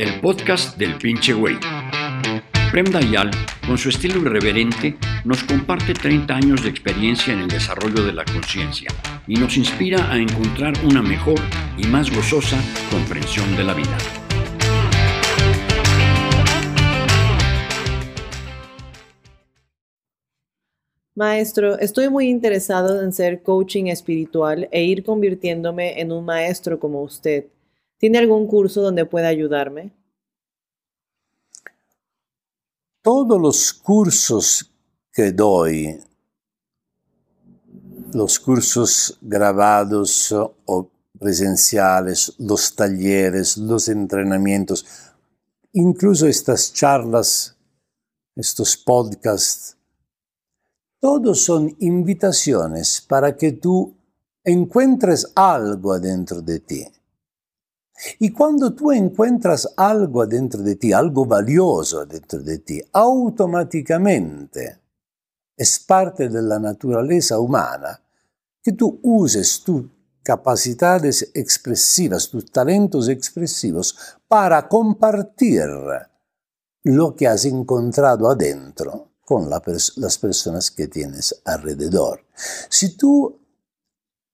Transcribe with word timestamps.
el 0.00 0.18
podcast 0.18 0.78
del 0.78 0.96
pinche 0.96 1.34
güey. 1.34 1.56
Prem 2.72 2.86
Dayal, 2.86 3.30
con 3.66 3.76
su 3.76 3.90
estilo 3.90 4.22
irreverente, 4.22 4.96
nos 5.26 5.44
comparte 5.44 5.92
30 5.92 6.34
años 6.34 6.62
de 6.62 6.70
experiencia 6.70 7.34
en 7.34 7.40
el 7.40 7.48
desarrollo 7.48 8.02
de 8.06 8.14
la 8.14 8.24
conciencia 8.24 8.88
y 9.26 9.34
nos 9.34 9.58
inspira 9.58 10.10
a 10.10 10.16
encontrar 10.16 10.72
una 10.86 11.02
mejor 11.02 11.38
y 11.76 11.86
más 11.86 12.10
gozosa 12.10 12.56
comprensión 12.90 13.54
de 13.58 13.64
la 13.64 13.74
vida. 13.74 13.98
Maestro, 21.14 21.78
estoy 21.78 22.08
muy 22.08 22.30
interesado 22.30 23.02
en 23.02 23.12
ser 23.12 23.42
coaching 23.42 23.88
espiritual 23.88 24.66
e 24.72 24.82
ir 24.82 25.04
convirtiéndome 25.04 26.00
en 26.00 26.10
un 26.10 26.24
maestro 26.24 26.80
como 26.80 27.02
usted. 27.02 27.44
¿Tiene 28.00 28.16
algún 28.16 28.46
curso 28.46 28.80
donde 28.80 29.04
pueda 29.04 29.28
ayudarme? 29.28 29.92
Todos 33.02 33.38
los 33.38 33.74
cursos 33.74 34.72
que 35.12 35.32
doy, 35.32 36.00
los 38.14 38.40
cursos 38.40 39.18
grabados 39.20 40.32
o 40.32 40.90
presenciales, 41.18 42.32
los 42.38 42.74
talleres, 42.74 43.58
los 43.58 43.86
entrenamientos, 43.88 44.86
incluso 45.74 46.26
estas 46.26 46.72
charlas, 46.72 47.54
estos 48.34 48.78
podcasts, 48.78 49.76
todos 51.00 51.42
son 51.42 51.76
invitaciones 51.80 53.04
para 53.06 53.36
que 53.36 53.52
tú 53.52 53.94
encuentres 54.42 55.30
algo 55.34 55.92
adentro 55.92 56.40
de 56.40 56.60
ti. 56.60 56.86
Y 58.18 58.30
cuando 58.30 58.72
tú 58.74 58.92
encuentras 58.92 59.68
algo 59.76 60.22
adentro 60.22 60.62
de 60.62 60.76
ti, 60.76 60.92
algo 60.92 61.26
valioso 61.26 62.00
adentro 62.00 62.40
de 62.40 62.58
ti, 62.58 62.80
automáticamente 62.92 64.80
es 65.56 65.78
parte 65.80 66.28
de 66.28 66.42
la 66.42 66.58
naturaleza 66.58 67.38
humana 67.38 68.02
que 68.62 68.72
tú 68.72 69.00
uses 69.02 69.62
tus 69.62 69.84
capacidades 70.22 71.30
expresivas, 71.34 72.28
tus 72.28 72.50
talentos 72.50 73.08
expresivos 73.08 73.96
para 74.28 74.68
compartir 74.68 75.66
lo 76.84 77.14
que 77.14 77.26
has 77.26 77.44
encontrado 77.44 78.30
adentro 78.30 79.12
con 79.20 79.48
la 79.48 79.60
pers 79.60 79.96
las 79.96 80.18
personas 80.18 80.70
que 80.70 80.88
tienes 80.88 81.42
alrededor. 81.44 82.24
Si 82.68 82.96
tú 82.96 83.38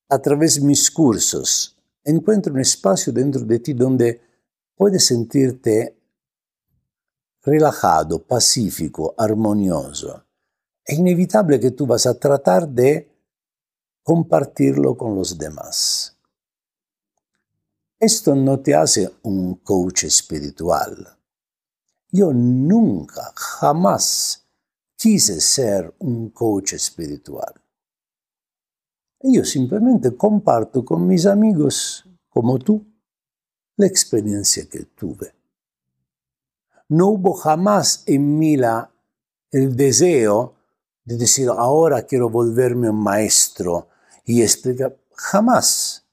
a 0.09 0.19
través 0.21 0.57
de 0.57 0.61
mis 0.63 0.91
cursos 0.91 1.76
encuentras 2.07 2.55
un 2.55 2.61
espacio 2.61 3.13
dentro 3.13 3.43
de 3.43 3.59
ti 3.59 3.75
donde 3.75 4.21
puedes 4.75 5.05
sentirte 5.05 5.99
relajado, 7.43 8.23
pacífico, 8.23 9.15
armonioso, 9.19 10.25
es 10.85 10.99
inevitable 10.99 11.59
que 11.59 11.73
tú 11.73 11.87
vas 11.87 12.07
a 12.07 12.19
tratar 12.19 12.69
de 12.69 13.11
compartirlo 14.03 14.97
con 14.97 15.17
los 15.17 15.37
demás. 15.37 16.17
Esto 17.99 18.37
no 18.37 18.61
te 18.61 18.75
hace 18.75 19.11
un 19.23 19.57
coach 19.57 20.05
espiritual. 20.05 21.19
Yo 22.13 22.33
nunca, 22.33 23.33
jamás 23.35 24.47
quise 24.97 25.41
ser 25.41 25.93
un 25.99 26.31
coach 26.31 26.75
espiritual. 26.75 27.55
Yo 29.29 29.45
simplemente 29.45 30.17
comparto 30.17 30.85
con 30.85 31.05
mis 31.07 31.27
amigos, 31.27 32.09
como 32.29 32.61
tú, 32.61 32.87
la 33.77 33.87
experiencia 33.87 34.69
que 34.69 34.85
tuve. 34.85 35.35
No 36.89 37.09
hubo 37.09 37.33
jamás 37.35 38.05
en 38.07 38.39
mí 38.39 38.57
el 39.51 39.77
deseo 39.77 40.55
de 41.05 41.17
decir, 41.17 41.49
ahora 41.49 42.03
quiero 42.03 42.31
volverme 42.31 42.89
un 42.89 43.03
maestro 43.03 43.89
y 44.25 44.43
explicar. 44.43 44.97
Jamás. 45.13 46.05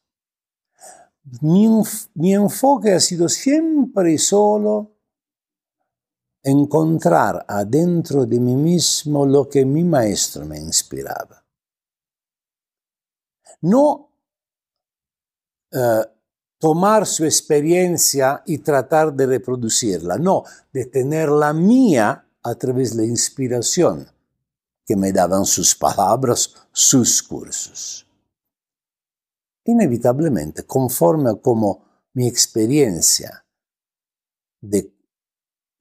Mi 1.42 2.34
enfoque 2.34 2.94
ha 2.94 3.00
sido 3.00 3.30
siempre 3.30 4.18
solo 4.18 4.92
encontrar 6.42 7.46
adentro 7.48 8.26
de 8.26 8.40
mí 8.40 8.56
mismo 8.56 9.26
lo 9.26 9.48
que 9.48 9.66
mi 9.66 9.84
maestro 9.84 10.46
me 10.46 10.58
inspiraba. 10.58 11.43
No 13.62 14.10
eh, 15.72 16.06
tomar 16.60 17.06
su 17.06 17.26
experiencia 17.26 18.42
y 18.46 18.60
tratar 18.60 19.14
de 19.14 19.26
reproducirla, 19.26 20.18
no, 20.18 20.44
de 20.72 20.86
tener 20.86 21.30
la 21.30 21.52
mía 21.52 22.26
a 22.42 22.56
través 22.56 22.96
de 22.96 23.04
la 23.04 23.10
inspiración 23.10 24.08
que 24.86 24.96
me 24.96 25.12
daban 25.12 25.46
sus 25.46 25.76
palabras, 25.76 26.54
sus 26.72 27.22
cursos. 27.24 28.08
Inevitablemente, 29.66 30.64
conforme 30.64 31.32
a 31.32 31.36
como 31.36 32.08
mi 32.14 32.28
experiencia 32.28 33.46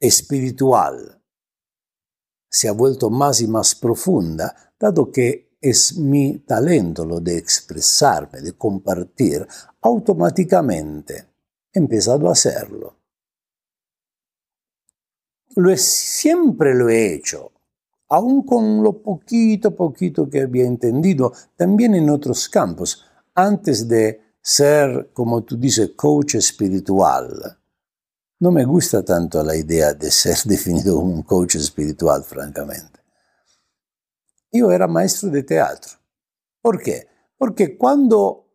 espiritual 0.01 1.23
se 2.49 2.69
ha 2.69 2.73
vuelto 2.73 3.09
más 3.09 3.41
y 3.41 3.47
más 3.47 3.75
profunda, 3.75 4.75
dado 4.79 5.11
que 5.11 5.52
es 5.63 5.97
mi 5.97 6.41
talento 6.41 7.07
lo 7.07 7.21
de 7.21 7.39
expresarme, 7.39 8.43
de 8.43 8.53
compartir, 8.53 9.47
automáticamente 9.81 11.29
he 11.73 11.79
empezado 11.79 12.29
a 12.29 12.33
hacerlo. 12.33 12.97
Lo 15.57 15.71
he, 15.71 15.77
siempre 15.79 16.75
lo 16.75 16.91
he 16.91 17.15
hecho, 17.15 17.53
aun 18.09 18.43
con 18.43 18.83
lo 18.83 19.03
poquito, 19.03 19.75
poquito 19.75 20.29
que 20.29 20.43
había 20.43 20.67
entendido, 20.67 21.33
también 21.57 21.95
en 21.95 22.11
otros 22.11 22.49
campos, 22.49 23.05
antes 23.35 23.87
de 23.87 24.21
ser, 24.43 25.11
como 25.15 25.45
tú 25.45 25.57
dices, 25.57 25.93
coach 25.97 26.35
espiritual 26.35 27.59
no 28.43 28.51
me 28.51 28.65
gusta 28.65 29.05
tanto 29.05 29.41
la 29.45 29.55
idea 29.55 29.95
de 29.95 30.11
ser 30.11 30.37
definido 30.45 30.97
como 30.97 31.15
un 31.15 31.23
coach 31.23 31.55
espiritual, 31.55 32.25
francamente. 32.25 33.02
Yo 34.53 34.71
era 34.71 34.87
maestro 34.87 35.31
de 35.31 35.43
teatro. 35.43 35.93
¿Por 36.61 36.81
qué? 36.81 37.09
Porque 37.39 37.77
cuando 37.77 38.47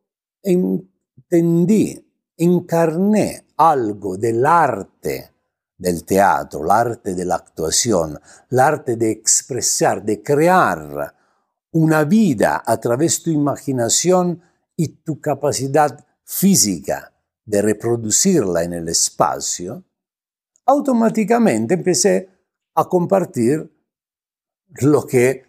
entendí, 0.43 2.03
encarné 2.37 3.47
algo 3.57 4.15
del 4.15 4.45
arte 4.45 5.31
del 5.75 6.05
teatro, 6.05 6.63
el 6.63 6.71
arte 6.71 7.15
de 7.15 7.25
la 7.25 7.35
actuación, 7.35 8.19
el 8.49 8.59
arte 8.59 8.95
de 8.95 9.11
expresar, 9.11 10.03
de 10.03 10.21
crear 10.21 11.15
una 11.71 12.03
vida 12.03 12.63
a 12.65 12.79
través 12.79 13.17
de 13.17 13.23
tu 13.25 13.29
imaginación 13.31 14.41
y 14.75 14.87
tu 15.03 15.19
capacidad 15.19 16.05
física 16.23 17.13
de 17.43 17.61
reproducirla 17.61 18.63
en 18.63 18.73
el 18.73 18.89
espacio, 18.89 19.83
automáticamente 20.65 21.75
empecé 21.75 22.29
a 22.75 22.85
compartir 22.85 23.71
lo 24.81 25.05
que 25.05 25.46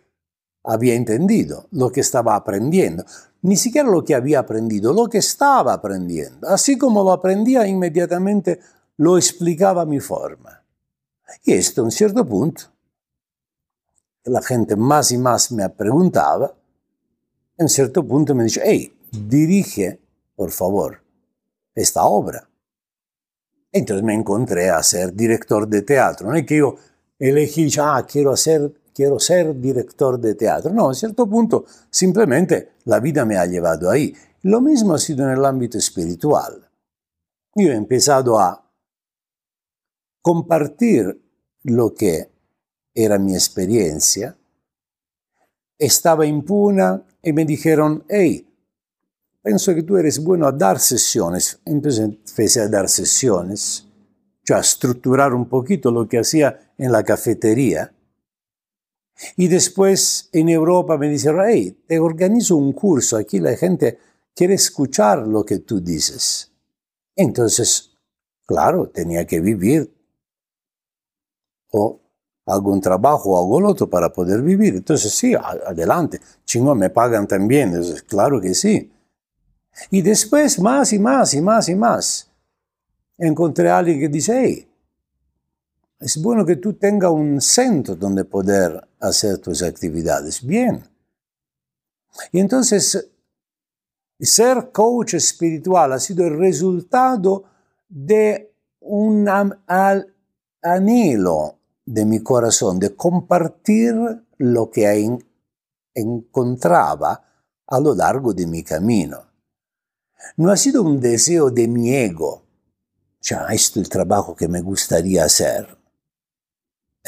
había 0.68 0.94
entendido, 0.94 1.66
lo 1.72 1.90
que 1.90 2.00
estaba 2.00 2.36
aprendiendo. 2.36 3.04
Ni 3.40 3.56
siquiera 3.56 3.88
lo 3.88 4.04
que 4.04 4.14
había 4.14 4.40
aprendido, 4.40 4.92
lo 4.92 5.08
que 5.08 5.18
estaba 5.18 5.72
aprendiendo. 5.72 6.46
Así 6.46 6.76
como 6.76 7.02
lo 7.02 7.12
aprendía, 7.12 7.66
inmediatamente 7.66 8.60
lo 8.98 9.16
explicaba 9.16 9.82
a 9.82 9.86
mi 9.86 9.98
forma. 9.98 10.62
Y 11.44 11.54
esto, 11.54 11.80
a 11.80 11.84
un 11.84 11.90
cierto 11.90 12.26
punto, 12.26 12.64
la 14.24 14.42
gente 14.42 14.76
más 14.76 15.10
y 15.10 15.16
más 15.16 15.50
me 15.52 15.66
preguntaba, 15.70 16.46
a 16.46 17.62
un 17.62 17.68
cierto 17.68 18.06
punto 18.06 18.34
me 18.34 18.44
dice, 18.44 18.60
hey, 18.62 18.94
dirige, 19.10 19.98
por 20.36 20.50
favor, 20.50 21.00
esta 21.74 22.04
obra. 22.04 22.46
Entonces 23.72 24.04
me 24.04 24.12
encontré 24.12 24.68
a 24.68 24.82
ser 24.82 25.14
director 25.14 25.66
de 25.66 25.80
teatro. 25.80 26.28
No 26.28 26.36
es 26.36 26.44
que 26.44 26.58
yo 26.58 26.76
elegí, 27.18 27.70
ah, 27.80 28.04
quiero, 28.06 28.32
hacer, 28.32 28.70
quiero 28.98 29.20
ser 29.20 29.60
director 29.60 30.18
de 30.18 30.34
teatro. 30.34 30.72
No, 30.72 30.90
a 30.90 30.94
cierto 30.94 31.28
punto 31.30 31.66
simplemente 31.88 32.72
la 32.86 32.98
vida 32.98 33.24
me 33.24 33.38
ha 33.38 33.46
llevado 33.46 33.88
ahí. 33.88 34.12
Lo 34.42 34.60
mismo 34.60 34.92
ha 34.92 34.98
sido 34.98 35.24
en 35.24 35.38
el 35.38 35.44
ámbito 35.44 35.78
espiritual. 35.78 36.68
Yo 37.54 37.68
he 37.68 37.76
empezado 37.76 38.40
a 38.40 38.68
compartir 40.20 41.22
lo 41.62 41.94
que 41.94 42.28
era 42.92 43.20
mi 43.20 43.34
experiencia. 43.34 44.36
Estaba 45.78 46.26
en 46.26 46.44
y 47.22 47.32
me 47.32 47.44
dijeron, 47.44 48.04
hey, 48.08 48.48
Pienso 49.44 49.72
que 49.76 49.84
tú 49.84 49.96
eres 49.96 50.22
bueno 50.22 50.48
a 50.48 50.52
dar 50.52 50.80
sesiones. 50.80 51.60
Empecé 51.64 52.60
a 52.60 52.68
dar 52.68 52.88
sesiones, 52.88 53.86
a 54.52 54.58
estructurar 54.58 55.32
un 55.32 55.48
poquito 55.48 55.92
lo 55.92 56.08
que 56.08 56.18
hacía 56.18 56.72
en 56.76 56.90
la 56.90 57.04
cafetería. 57.04 57.94
Y 59.36 59.48
después 59.48 60.28
en 60.32 60.48
Europa 60.48 60.96
me 60.96 61.08
dijeron, 61.08 61.46
hey, 61.48 61.82
te 61.86 61.98
organizo 61.98 62.56
un 62.56 62.72
curso, 62.72 63.16
aquí 63.16 63.40
la 63.40 63.56
gente 63.56 63.98
quiere 64.34 64.54
escuchar 64.54 65.26
lo 65.26 65.44
que 65.44 65.58
tú 65.58 65.80
dices. 65.80 66.52
Entonces 67.16 67.88
Claro, 68.48 68.88
tenía 68.88 69.26
que 69.26 69.40
vivir. 69.40 69.94
O 71.70 72.00
algún 72.46 72.80
trabajo 72.80 73.32
o 73.32 73.58
algo 73.58 73.70
otro 73.70 73.90
para 73.90 74.10
poder 74.10 74.40
vivir. 74.40 74.76
Entonces, 74.76 75.12
sí, 75.12 75.34
adelante. 75.34 76.18
Chingón, 76.46 76.78
me 76.78 76.88
pagan 76.88 77.28
también. 77.28 77.68
Entonces, 77.68 78.02
claro 78.02 78.40
que 78.40 78.54
sí. 78.54 78.90
Y 79.90 80.00
después, 80.00 80.58
más 80.60 80.94
y 80.94 80.98
más 80.98 81.34
y 81.34 81.42
más 81.42 81.68
y 81.68 81.74
más. 81.74 82.30
Encontré 83.18 83.68
a 83.68 83.76
alguien 83.76 84.00
que 84.00 84.08
dice, 84.08 84.40
hey, 84.42 84.67
es 86.00 86.22
bueno 86.22 86.46
que 86.46 86.56
tú 86.56 86.74
tengas 86.74 87.10
un 87.10 87.40
centro 87.40 87.96
donde 87.96 88.24
poder 88.24 88.88
hacer 89.00 89.38
tus 89.38 89.62
actividades. 89.62 90.44
Bien. 90.44 90.84
Y 92.32 92.38
entonces, 92.38 93.10
ser 94.20 94.70
coach 94.72 95.14
espiritual 95.14 95.92
ha 95.92 95.98
sido 95.98 96.26
el 96.26 96.38
resultado 96.38 97.44
de 97.88 98.54
un 98.80 99.28
anhelo 100.62 101.58
de 101.84 102.04
mi 102.04 102.22
corazón 102.22 102.78
de 102.78 102.94
compartir 102.94 103.94
lo 104.38 104.70
que 104.70 105.18
encontraba 105.94 107.24
a 107.66 107.80
lo 107.80 107.94
largo 107.94 108.32
de 108.32 108.46
mi 108.46 108.62
camino. 108.62 109.18
No 110.36 110.50
ha 110.50 110.56
sido 110.56 110.82
un 110.82 111.00
deseo 111.00 111.50
de 111.50 111.66
mi 111.66 111.94
ego, 111.94 112.44
ya 113.20 113.46
esto 113.50 113.80
es 113.80 113.86
el 113.86 113.88
trabajo 113.88 114.34
que 114.34 114.48
me 114.48 114.60
gustaría 114.60 115.24
hacer 115.24 115.77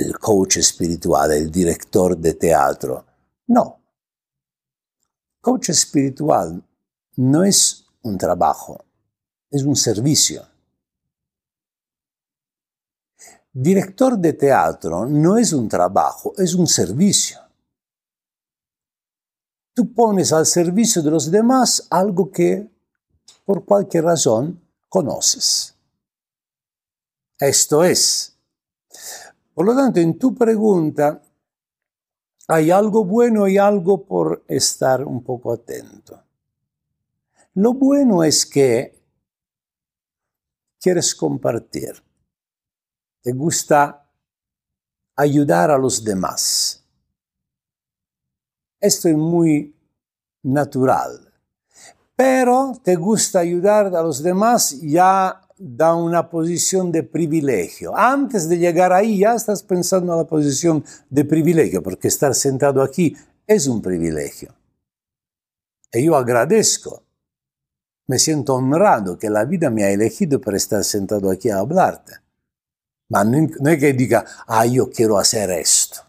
el 0.00 0.18
coach 0.18 0.56
espiritual, 0.56 1.32
el 1.32 1.50
director 1.50 2.16
de 2.16 2.34
teatro. 2.34 3.04
No. 3.46 3.80
Coach 5.40 5.70
espiritual 5.70 6.62
no 7.16 7.44
es 7.44 7.86
un 8.02 8.16
trabajo, 8.16 8.84
es 9.50 9.62
un 9.62 9.76
servicio. 9.76 10.46
Director 13.52 14.16
de 14.16 14.32
teatro 14.32 15.06
no 15.06 15.36
es 15.36 15.52
un 15.52 15.68
trabajo, 15.68 16.32
es 16.36 16.54
un 16.54 16.66
servicio. 16.66 17.38
Tú 19.74 19.92
pones 19.92 20.32
al 20.32 20.46
servicio 20.46 21.02
de 21.02 21.10
los 21.10 21.30
demás 21.30 21.86
algo 21.90 22.30
que 22.30 22.70
por 23.44 23.64
cualquier 23.64 24.04
razón 24.04 24.60
conoces. 24.88 25.74
Esto 27.38 27.82
es 27.82 28.36
por 29.60 29.66
lo 29.66 29.76
tanto, 29.76 30.00
en 30.00 30.18
tu 30.18 30.34
pregunta 30.34 31.22
hay 32.48 32.70
algo 32.70 33.04
bueno 33.04 33.46
y 33.46 33.58
algo 33.58 34.06
por 34.06 34.42
estar 34.48 35.04
un 35.04 35.22
poco 35.22 35.52
atento. 35.52 36.24
Lo 37.52 37.74
bueno 37.74 38.24
es 38.24 38.46
que 38.46 38.98
quieres 40.80 41.14
compartir, 41.14 42.02
te 43.20 43.32
gusta 43.32 44.10
ayudar 45.16 45.70
a 45.70 45.76
los 45.76 46.02
demás. 46.02 46.82
Esto 48.80 49.10
es 49.10 49.14
muy 49.14 49.76
natural, 50.42 51.34
pero 52.16 52.72
te 52.82 52.96
gusta 52.96 53.40
ayudar 53.40 53.94
a 53.94 54.02
los 54.02 54.22
demás 54.22 54.80
ya 54.80 55.39
da 55.62 55.94
una 55.94 56.30
posición 56.30 56.90
de 56.90 57.02
privilegio. 57.02 57.94
Antes 57.94 58.48
de 58.48 58.56
llegar 58.56 58.94
ahí 58.94 59.18
ya 59.18 59.34
estás 59.34 59.62
pensando 59.62 60.12
en 60.12 60.18
la 60.20 60.24
posición 60.24 60.82
de 61.10 61.26
privilegio, 61.26 61.82
porque 61.82 62.08
estar 62.08 62.34
sentado 62.34 62.82
aquí 62.82 63.14
es 63.46 63.66
un 63.66 63.82
privilegio. 63.82 64.54
Y 65.92 66.04
yo 66.04 66.16
agradezco, 66.16 67.02
me 68.06 68.18
siento 68.18 68.54
honrado 68.54 69.18
que 69.18 69.28
la 69.28 69.44
vida 69.44 69.68
me 69.68 69.84
ha 69.84 69.90
elegido 69.90 70.40
para 70.40 70.56
estar 70.56 70.82
sentado 70.82 71.30
aquí 71.30 71.50
a 71.50 71.58
hablarte. 71.58 72.14
Pero 73.06 73.24
no 73.24 73.70
es 73.70 73.78
que 73.78 73.92
diga, 73.92 74.24
ah, 74.46 74.64
yo 74.64 74.88
quiero 74.90 75.18
hacer 75.18 75.50
esto. 75.50 76.00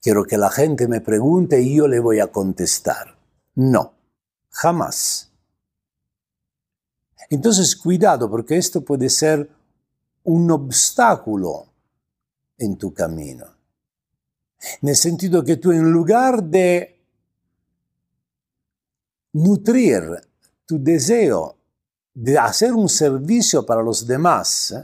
Quiero 0.00 0.24
que 0.24 0.38
la 0.38 0.50
gente 0.50 0.86
me 0.86 1.00
pregunte 1.00 1.60
y 1.60 1.74
yo 1.74 1.88
le 1.88 1.98
voy 1.98 2.20
a 2.20 2.28
contestar. 2.28 3.18
No, 3.56 3.94
jamás. 4.50 5.32
Entonces, 7.30 7.74
cuidado, 7.76 8.30
porque 8.30 8.56
esto 8.56 8.82
puede 8.82 9.08
ser 9.08 9.50
un 10.24 10.50
obstáculo 10.50 11.66
en 12.58 12.76
tu 12.76 12.92
camino. 12.92 13.46
En 14.82 14.88
el 14.88 14.96
sentido 14.96 15.44
que 15.44 15.56
tú 15.56 15.72
en 15.72 15.90
lugar 15.90 16.42
de 16.42 16.98
nutrir 19.32 20.02
tu 20.64 20.82
deseo 20.82 21.56
de 22.14 22.38
hacer 22.38 22.72
un 22.72 22.88
servicio 22.88 23.64
para 23.66 23.82
los 23.82 24.06
demás, 24.06 24.74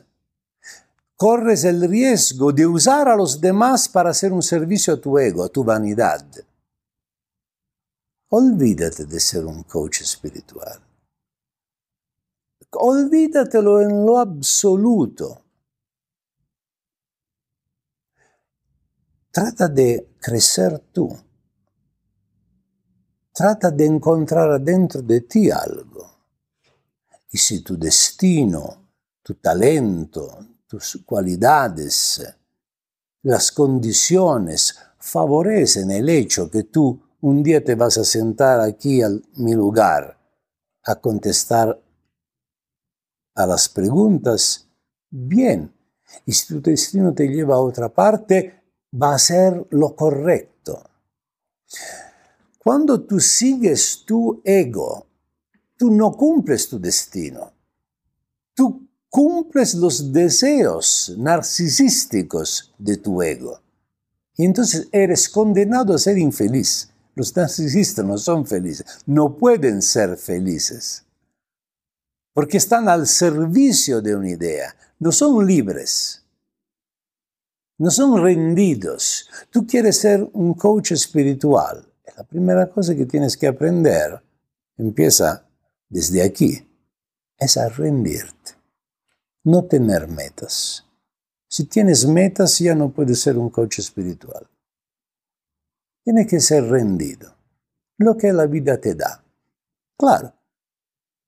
corres 1.16 1.64
el 1.64 1.88
riesgo 1.88 2.52
de 2.52 2.66
usar 2.66 3.08
a 3.08 3.16
los 3.16 3.40
demás 3.40 3.88
para 3.88 4.10
hacer 4.10 4.32
un 4.32 4.42
servicio 4.42 4.94
a 4.94 5.00
tu 5.00 5.18
ego, 5.18 5.44
a 5.44 5.48
tu 5.48 5.64
vanidad. 5.64 6.24
Olvídate 8.28 9.06
de 9.06 9.20
ser 9.20 9.46
un 9.46 9.62
coach 9.62 10.02
espiritual. 10.02 10.80
Olvídatelo 12.72 13.80
en 13.80 14.06
lo 14.06 14.18
absoluto. 14.18 15.44
Trata 19.30 19.68
de 19.68 20.14
crecer 20.20 20.78
tú. 20.92 21.08
Trata 23.32 23.70
de 23.70 23.86
encontrar 23.86 24.60
dentro 24.60 25.00
de 25.02 25.22
ti 25.22 25.50
algo. 25.50 26.10
Y 27.30 27.38
si 27.38 27.62
tu 27.62 27.78
destino, 27.78 28.90
tu 29.22 29.34
talento, 29.36 30.38
tus 30.66 31.02
cualidades, 31.06 32.22
las 33.22 33.52
condiciones 33.52 34.78
favorecen 34.98 35.90
el 35.90 36.08
hecho 36.08 36.50
que 36.50 36.64
tú 36.64 37.00
un 37.22 37.42
día 37.42 37.62
te 37.64 37.74
vas 37.74 37.96
a 37.98 38.04
sentar 38.04 38.60
aquí 38.60 39.00
a 39.02 39.08
mi 39.36 39.54
lugar 39.54 40.18
a 40.84 40.96
contestar 40.96 41.80
a 43.34 43.46
las 43.46 43.68
preguntas, 43.68 44.68
bien. 45.10 45.72
Y 46.26 46.32
si 46.32 46.46
tu 46.54 46.60
destino 46.60 47.14
te 47.14 47.26
lleva 47.26 47.56
a 47.56 47.60
otra 47.60 47.88
parte, 47.88 48.62
va 49.00 49.14
a 49.14 49.18
ser 49.18 49.66
lo 49.70 49.94
correcto. 49.96 50.82
Cuando 52.58 53.02
tú 53.02 53.18
sigues 53.18 54.04
tu 54.06 54.40
ego, 54.44 55.06
tú 55.76 55.90
no 55.90 56.12
cumples 56.12 56.68
tu 56.68 56.78
destino. 56.78 57.52
Tú 58.54 58.88
cumples 59.08 59.74
los 59.74 60.12
deseos 60.12 61.14
narcisísticos 61.18 62.72
de 62.78 62.98
tu 62.98 63.22
ego. 63.22 63.60
Y 64.36 64.44
entonces 64.44 64.88
eres 64.92 65.28
condenado 65.28 65.94
a 65.94 65.98
ser 65.98 66.18
infeliz. 66.18 66.90
Los 67.14 67.34
narcisistas 67.36 68.04
no 68.04 68.16
son 68.16 68.46
felices, 68.46 68.86
no 69.04 69.36
pueden 69.36 69.82
ser 69.82 70.16
felices 70.16 71.04
porque 72.32 72.56
están 72.56 72.88
al 72.88 73.06
servicio 73.06 74.00
de 74.00 74.16
una 74.16 74.30
idea, 74.30 74.74
no 74.98 75.12
son 75.12 75.46
libres, 75.46 76.24
no 77.78 77.90
son 77.90 78.22
rendidos. 78.22 79.28
Tú 79.50 79.66
quieres 79.66 79.98
ser 79.98 80.28
un 80.32 80.54
coach 80.54 80.92
espiritual. 80.92 81.86
La 82.16 82.24
primera 82.24 82.68
cosa 82.68 82.94
que 82.94 83.06
tienes 83.06 83.36
que 83.36 83.46
aprender 83.46 84.22
empieza 84.76 85.46
desde 85.88 86.22
aquí, 86.22 86.66
es 87.38 87.56
a 87.56 87.68
rendirte, 87.68 88.52
no 89.44 89.64
tener 89.64 90.08
metas. 90.08 90.86
Si 91.48 91.64
tienes 91.64 92.06
metas 92.06 92.58
ya 92.58 92.74
no 92.74 92.90
puedes 92.90 93.20
ser 93.20 93.36
un 93.36 93.50
coach 93.50 93.80
espiritual. 93.80 94.48
Tiene 96.02 96.26
que 96.26 96.40
ser 96.40 96.64
rendido, 96.64 97.34
lo 97.98 98.16
que 98.16 98.32
la 98.32 98.46
vida 98.46 98.80
te 98.80 98.94
da. 98.94 99.22
Claro, 99.98 100.32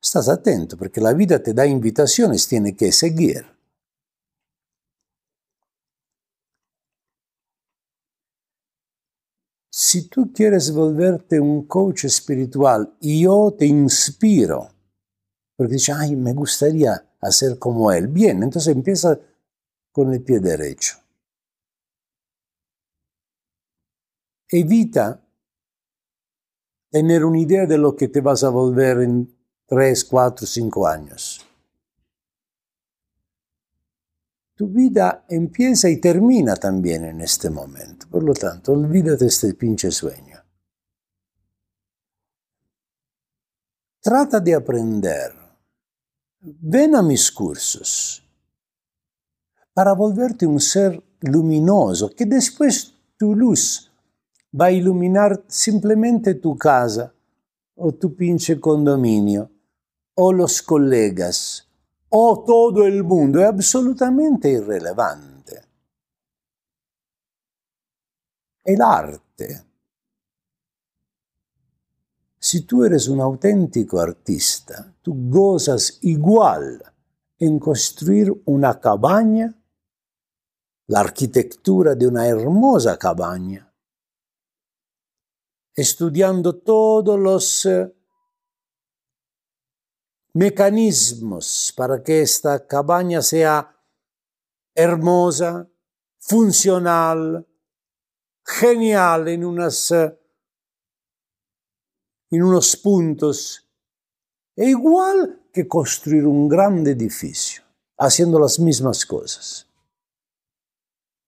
Estás 0.04 0.28
atento 0.28 0.76
porque 0.76 1.00
la 1.00 1.14
vida 1.14 1.42
te 1.42 1.54
da 1.54 1.64
invitaciones, 1.66 2.46
tiene 2.46 2.76
que 2.76 2.92
seguir. 2.92 3.46
Si 9.70 10.06
tú 10.10 10.30
quieres 10.30 10.72
volverte 10.74 11.40
un 11.40 11.66
coach 11.66 12.04
espiritual 12.04 12.98
yo 13.00 13.56
te 13.58 13.64
inspiro, 13.64 14.68
porque 15.56 15.72
dices, 15.72 15.96
ay, 15.98 16.16
me 16.16 16.34
gustaría 16.34 17.16
hacer 17.22 17.58
como 17.58 17.90
él, 17.90 18.08
bien, 18.08 18.42
entonces 18.42 18.74
empieza 18.74 19.18
con 19.90 20.12
el 20.12 20.22
pie 20.22 20.38
derecho. 20.38 20.98
Evita 24.50 25.26
tener 26.90 27.24
una 27.24 27.38
idea 27.38 27.64
de 27.64 27.78
lo 27.78 27.96
que 27.96 28.08
te 28.08 28.20
vas 28.20 28.44
a 28.44 28.50
volver 28.50 28.98
en 29.00 29.33
3, 29.66 30.04
4, 30.04 30.46
5 30.46 30.86
años. 30.86 31.44
Tu 34.54 34.68
vida 34.68 35.24
empieza 35.28 35.88
y 35.88 36.00
termina 36.00 36.54
también 36.54 37.04
en 37.04 37.20
este 37.20 37.50
momento. 37.50 38.06
Por 38.08 38.22
lo 38.22 38.34
tanto, 38.34 38.72
olvídate 38.72 39.26
este 39.26 39.54
pinche 39.54 39.90
sueño. 39.90 40.38
Trata 44.00 44.38
de 44.38 44.54
aprender. 44.54 45.32
Ven 46.40 46.94
a 46.94 47.02
mis 47.02 47.32
cursos. 47.32 48.20
para 49.74 49.92
volverte 49.92 50.46
un 50.46 50.60
ser 50.60 51.02
luminoso, 51.20 52.08
que 52.10 52.26
después 52.26 52.94
tu 53.16 53.34
luz 53.34 53.90
va 54.58 54.66
a 54.66 54.70
iluminar 54.70 55.42
simplemente 55.48 56.34
tu 56.34 56.56
casa 56.56 57.12
o 57.74 57.92
tu 57.92 58.14
pinche 58.14 58.60
condominio 58.60 59.50
o 60.14 60.32
los 60.32 60.62
colegas 60.62 61.68
o 62.08 62.44
todo 62.44 62.86
el 62.86 63.02
mundo, 63.02 63.40
es 63.40 63.46
absolutamente 63.46 64.48
irrelevante. 64.48 65.60
El 68.62 68.80
arte. 68.80 69.64
Si 72.38 72.60
tú 72.60 72.84
eres 72.84 73.08
un 73.08 73.20
auténtico 73.20 73.98
artista, 73.98 74.94
tú 75.02 75.28
gozas 75.28 75.98
igual 76.02 76.80
en 77.38 77.58
construir 77.58 78.32
una 78.44 78.78
cabaña, 78.78 79.52
la 80.86 81.00
arquitectura 81.00 81.94
de 81.94 82.06
una 82.06 82.28
hermosa 82.28 82.96
cabaña, 82.96 83.72
estudiando 85.74 86.56
todos 86.56 87.18
los 87.18 87.66
eh, 87.66 87.92
mecanismos 90.34 91.72
para 91.76 92.02
que 92.02 92.20
esta 92.20 92.66
cabaña 92.66 93.22
sea 93.22 93.74
hermosa, 94.74 95.68
funcional, 96.18 97.46
genial 98.44 99.28
en, 99.28 99.42
eh, 99.42 100.18
en 102.30 102.42
unos 102.42 102.76
puntos. 102.76 103.68
E 104.56 104.68
igual 104.70 105.48
que 105.52 105.66
construir 105.66 106.26
un 106.26 106.48
grande 106.48 106.92
edificio, 106.92 107.62
haciendo 107.98 108.38
las 108.38 108.58
mismas 108.58 109.06
cosas. 109.06 109.68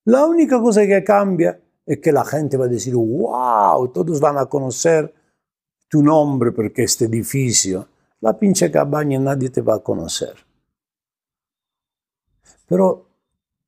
La 0.05 0.27
única 0.27 0.61
cosa 0.61 0.87
que 0.87 1.03
cambia 1.03 1.61
es 1.85 2.01
que 2.01 2.13
la 2.13 2.25
gente 2.25 2.57
va 2.57 2.67
a 2.67 2.69
decir, 2.69 2.95
wow, 2.95 3.89
todos 3.93 4.21
van 4.21 4.39
a 4.39 4.47
conocer 4.47 5.13
tu 5.89 6.03
nombre 6.03 6.53
porque 6.53 6.85
este 6.85 7.07
edificio, 7.07 7.89
la 8.27 8.37
pinche 8.37 8.73
cabaña 8.73 9.21
nadie 9.21 9.51
te 9.51 9.63
va 9.63 9.77
a 9.77 9.79
conocer. 9.79 10.35
Pero 12.67 13.09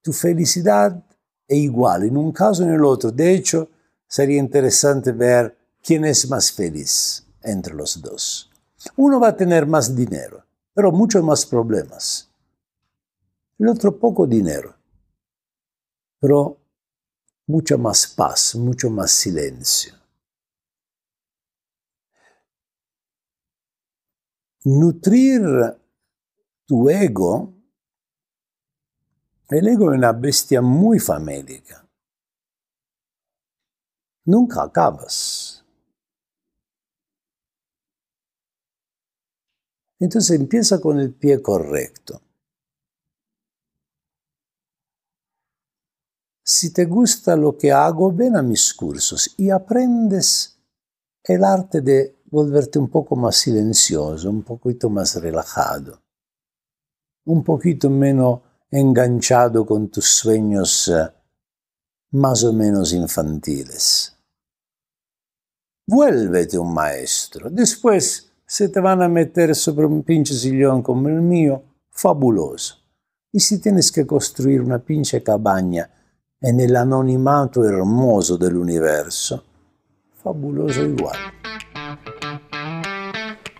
tu 0.02 0.12
felicidad 0.12 1.00
es 1.46 1.58
igual, 1.58 2.02
en 2.02 2.16
un 2.16 2.32
caso 2.32 2.64
o 2.64 2.66
en 2.66 2.74
el 2.74 2.84
otro. 2.84 3.12
De 3.12 3.32
hecho, 3.32 3.70
sería 4.08 4.40
interesante 4.40 5.12
ver 5.12 5.56
quién 5.80 6.04
es 6.04 6.28
más 6.28 6.50
feliz 6.50 7.24
entre 7.40 7.72
los 7.72 8.02
dos. 8.02 8.50
Uno 8.96 9.20
va 9.20 9.28
a 9.28 9.36
tener 9.36 9.64
más 9.64 9.94
dinero, 9.94 10.44
pero 10.74 10.90
muchos 10.90 11.22
más 11.22 11.46
problemas. 11.46 12.28
El 13.60 13.68
otro 13.68 13.96
poco 13.96 14.26
dinero, 14.26 14.74
pero 16.18 16.58
mucha 17.46 17.76
más 17.76 18.08
paz, 18.08 18.56
mucho 18.56 18.90
más 18.90 19.12
silencio. 19.12 19.97
Nutrir 24.64 25.40
tu 26.66 26.90
ego, 26.90 27.54
el 29.48 29.68
ego 29.68 29.92
es 29.92 29.98
una 29.98 30.12
bestia 30.12 30.60
muy 30.60 30.98
famélica. 30.98 31.88
Nunca 34.24 34.62
acabas. 34.62 35.64
Entonces 39.98 40.38
empieza 40.38 40.80
con 40.80 40.98
el 41.00 41.14
pie 41.14 41.40
correcto. 41.40 42.20
Si 46.44 46.72
te 46.72 46.84
gusta 46.84 47.36
lo 47.36 47.56
que 47.56 47.72
hago, 47.72 48.12
ven 48.12 48.36
a 48.36 48.42
mis 48.42 48.72
cursos 48.74 49.34
y 49.36 49.50
aprendes 49.50 50.58
el 51.24 51.44
arte 51.44 51.80
de 51.80 52.17
volverte 52.30 52.78
un 52.78 52.88
poco 52.88 53.16
más 53.16 53.36
silencioso, 53.36 54.28
un 54.30 54.42
poquito 54.42 54.90
más 54.90 55.20
relajado, 55.20 56.00
un 57.24 57.42
poquito 57.42 57.90
menos 57.90 58.40
enganchado 58.70 59.64
con 59.64 59.88
tus 59.88 60.06
sueños 60.06 60.88
eh, 60.88 61.08
más 62.12 62.44
o 62.44 62.52
menos 62.52 62.92
infantiles. 62.92 64.14
Vuélvete 65.86 66.58
un 66.58 66.74
maestro. 66.74 67.48
Después 67.50 68.30
se 68.44 68.68
te 68.68 68.80
van 68.80 69.02
a 69.02 69.08
meter 69.08 69.54
sobre 69.54 69.86
un 69.86 70.02
pinche 70.02 70.34
sillón 70.34 70.82
como 70.82 71.08
el 71.08 71.20
mío, 71.22 71.62
fabuloso. 71.90 72.76
Y 73.32 73.40
si 73.40 73.58
tienes 73.58 73.90
que 73.90 74.06
construir 74.06 74.60
una 74.60 74.78
pinche 74.78 75.22
cabaña 75.22 75.90
en 76.40 76.60
el 76.60 76.76
anonimato 76.76 77.64
hermoso 77.64 78.36
del 78.36 78.56
universo, 78.56 79.44
fabuloso 80.22 80.82
igual. 80.82 81.16